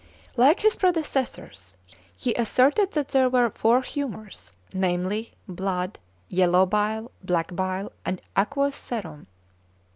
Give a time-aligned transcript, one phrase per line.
[0.35, 1.77] Like his predecessors,
[2.17, 8.75] he asserted that there were four humours, namely, blood, yellow bile, black bile, and aqueous
[8.75, 9.27] serum.